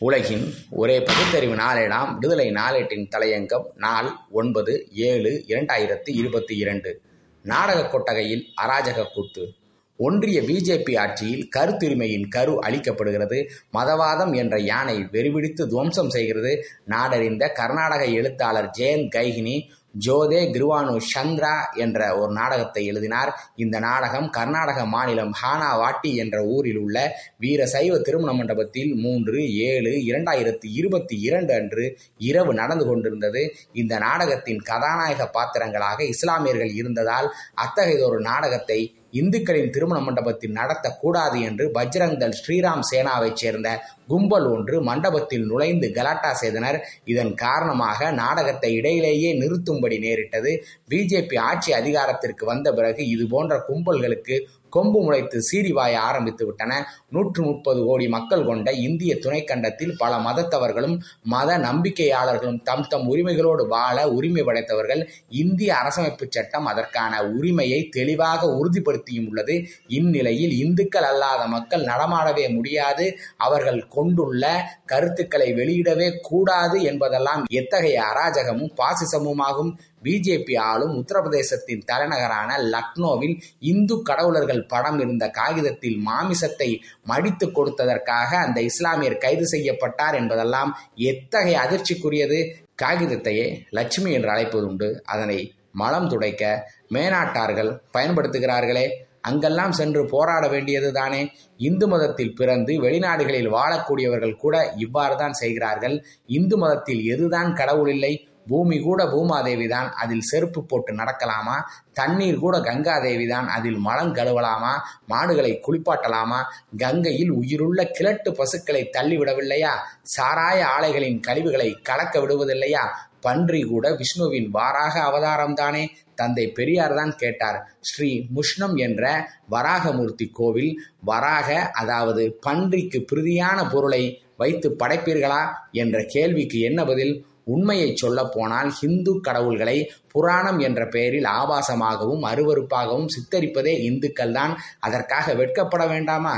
[0.00, 2.12] உலகின் ஒரே பகுத்தறிவு நாளேடாம்.
[2.12, 7.00] விடுதலை நாளேட்டின் தலையங்கம் நாள் ஒன்பது ஏழு இரண்டாயிரத்தி இருபத்தி இரண்டு.
[7.42, 9.52] நாடக கொட்டகையில் அராஜக கூத்து.
[9.96, 13.48] ஒன்றிய பிஜேபி ஆட்சியில் கருத்துரிமையின் கரு அளிக்கப்படுகிறது.
[13.72, 16.64] மதவாதம் என்ற யானை வெறிபிடித்து துவம்சம் செய்கிறது.
[16.88, 23.30] நாடறிந்த கர்நாடக எழுத்தாளர் ஜெயந்த் கைகினி ஜோதே கிருவானு சந்திரா என்ற ஒரு நாடகத்தை எழுதினார்.
[23.56, 30.68] இந்த நாடகம் கர்நாடக மாநிலம் ஹானாவாட்டி என்ற ஊரில் உள்ள வீர சைவ திருமண மண்டபத்தில் மூன்று ஏழு இரண்டாயிரத்தி
[30.72, 33.56] இருபத்தி இரண்டு அன்று இரவு நடந்து கொண்டிருந்தது.
[33.72, 38.80] இந்த நாடகத்தின் கதாநாயக பாத்திரங்களாக இஸ்லாமியர்கள் இருந்ததால் அத்தகையதொரு நாடகத்தை
[39.12, 43.68] இந்துக்களின் திருமண மண்டபத்தில் நடத்தக்கூடாது என்று பஜ்ரங்தல் ஸ்ரீராம் சேனாவைச் சேர்ந்த
[44.06, 46.78] கும்பல் ஒன்று மண்டபத்தில் நுழைந்து கலாட்டா செய்தனர்.
[47.04, 50.52] இதன் காரணமாக நாடகத்தை இடையிலேயே நிறுத்தும்படி நேரிட்டது.
[50.90, 54.38] பிஜேபி ஆட்சி அதிகாரத்திற்கு வந்த பிறகு இது போன்ற கும்பல்களுக்கு
[54.70, 56.72] கொம்பு முளைத்து சீரிவாய ஆரம்பித்து விட்டன.
[57.08, 64.08] நூற்று முப்பது கோடி மக்கள் கொண்ட இந்திய துணைக்கண்டத்தில் பல மதத்தவர்களும் மத நம்பிக்கையாளர்களும் தம் தம் உரிமைகளோடு வாழ
[64.08, 69.56] உரிமை படைத்தவர்கள் இந்திய அரசமைப்பு சட்டம் அதற்கான உரிமையை தெளிவாக உறுதிப்படுத்தியும் உள்ளது.
[69.88, 73.06] இந்நிலையில் இந்துக்கள் அல்லாத மக்கள் நடமாடவே முடியாது.
[73.36, 74.44] அவர்கள் கொண்டுள்ள
[74.86, 79.72] கருத்துக்களை வெளியிடவே கூடாது என்பதெல்லாம் எத்தகைய அராஜகமும் பாசிசமுமாகும்.
[80.02, 89.18] பிஜேபி ஆளும் உத்தரப்பிரதேசத்தின் தலைநகரான லக்னோவில் இந்து கடவுளர்கள் படம் இருந்த காகிதத்தில் மாமிசத்தை மடித்து கொடுத்ததற்காக அந்த இஸ்லாமியர்
[89.18, 92.40] கைது செய்யப்பட்டார் என்பதெல்லாம் எத்தகைய அதிர்ச்சிக்குரியது?
[92.82, 95.00] காகிதத்தையே லட்சுமி என்று அழைப்பதுண்டு.
[95.04, 95.38] அதனை
[95.72, 98.86] மலம் துடைக்க மேனாட்டார்கள் பயன்படுத்துகிறார்களே.
[99.20, 101.20] அங்கெல்லாம் சென்று போராட வேண்டியது தானே.
[101.56, 105.96] இந்து மதத்தில் பிறந்து வெளிநாடுகளில் வாழக்கூடியவர்கள் கூட இவ்வாறு தான் செய்கிறார்கள்.
[106.26, 108.12] இந்து மதத்தில் எதுதான் கடவுள் இல்லை?
[108.46, 111.56] பூமி கூட பூமாதேவி தான் அதில் செருப்பு போட்டு நடக்கலாமா?
[111.92, 114.72] தண்ணீர் கூட கங்காதேவி தான் அதில் மலம் கழுவலாமா?
[115.06, 116.44] மாடுகளை குளிப்பாட்டலாமா?
[116.76, 119.74] கங்கையில் உயிருள்ள கிழட்டு பசுக்களை தள்ளிவிடவில்லையா?
[120.02, 122.84] சாராய ஆலைகளின் கழிவுகளை கலக்க விடுவதில்லையா?
[123.20, 127.58] பன்றி கூட விஷ்ணுவின் வாராக அவதாரம் தானே தந்தை பெரியார் தான் கேட்டார்.
[127.80, 135.42] ஸ்ரீ முஷ்ணம் என்ற வராகமூர்த்தி கோவில் வராக அதாவது பன்றிக்கு பிரிதியான பொருளை வைத்து படைப்பீர்களா?
[135.72, 137.28] என்ற கேள்விக்கு என்ன பதில்?
[137.54, 139.76] உண்மையை சொல்ல போனால் ஹிந்து கடவுள்களை
[140.12, 144.54] புராணம் என்ற பெயரில் ஆபாசமாகவும் அருவறுப்பாகவும் சித்தரிப்பதே இந்துக்கள் தான்.
[144.86, 146.34] அதற்காக வெட்கப்பட வேண்டாமா?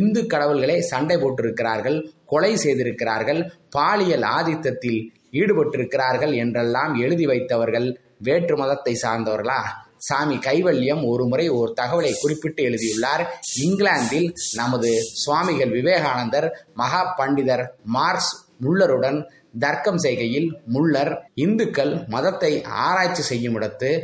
[0.00, 1.98] இந்து கடவுள்களை சண்டை போட்டிருக்கிறார்கள்
[2.32, 3.40] கொலை செய்திருக்கிறார்கள்
[3.76, 5.00] பாலியல் ஆதித்தத்தில்
[5.40, 7.88] ஈடுபட்டிருக்கிறார்கள் என்றெல்லாம் எழுதி வைத்தவர்கள்
[8.26, 9.60] வேற்று மதத்தை சார்ந்தவர்களா?
[10.06, 13.22] சாமி கைவல்யம் ஒருமுறை ஒரு தகவலை குறிப்பிட்டு எழுதியுள்ளார்.
[13.64, 14.28] இங்கிலாந்தில்
[14.60, 14.90] நமது
[15.22, 16.48] சுவாமிகள் விவேகானந்தர்
[16.80, 17.64] மகா பண்டிதர்
[17.96, 18.32] மார்ஸ்
[18.64, 19.20] முள்ளருடன்
[19.58, 24.00] தர்க்கம் செய்கையில் முள்ளர் இந்துக்கள் மதத்தை ஆராய்ச்சி செய்யும் இடத்து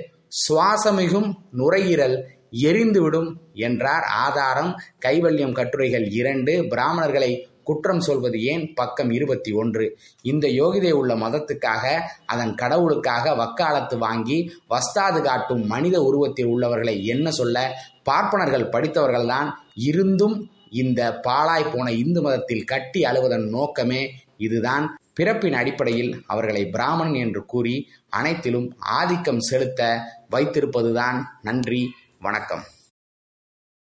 [0.48, 4.02] சுவாசமிகும் நுரையீரல் எரிந்துவிடும் என்றார்.
[4.02, 8.74] ஆதாரம் கைவல்யம் கட்டுரைகள் இரண்டு பிராமணர்களை குற்றம் சொல்வது ஏன்?
[8.74, 9.98] பக்கம் இருபத்தி ஒன்று.
[10.22, 17.76] இந்த யோகிதை உள்ள மதத்துக்காக அதன் கடவுளுக்காக வக்காலத்து வாங்கி வஸ்தாது காட்டும் மனித உருவத்தில் உள்ளவர்களை என்ன சொல்ல?
[18.02, 24.98] பார்ப்பனர்கள் படித்தவர்கள்தான் இருந்தும் இந்த பாழாய் போன இந்து மதத்தில் கட்டி அழுவதன் நோக்கமே இதுதான்.
[25.18, 27.76] பிறப்பின் அடிப்படையில் அவர்களை பிராமணன் என்று கூறி
[28.08, 29.80] அனைத்திலும் ஆதிக்கம் செலுத்த
[30.30, 31.82] வைத்திருப்பதுதான் நன்றி
[32.26, 32.64] வணக்கம்.